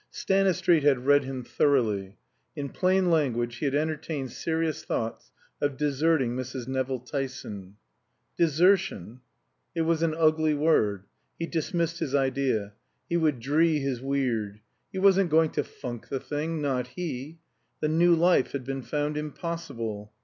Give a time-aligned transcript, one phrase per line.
[0.09, 2.15] Stanistreet had read him thoroughly.
[2.55, 5.31] In plain language he had entertained serious thoughts
[5.61, 6.67] of deserting Mrs.
[6.67, 7.75] Nevill Tyson.
[8.35, 9.21] Desertion?
[9.75, 11.03] It was an ugly word.
[11.37, 12.73] He dismissed his idea.
[13.09, 14.61] He would dree his weird.
[14.91, 17.37] He wasn't going to funk the thing not he!
[17.79, 20.11] The New Life had been found impossible.